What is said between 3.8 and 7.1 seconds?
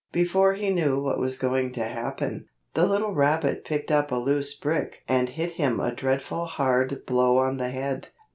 up a loose brick and hit him a dreadful hard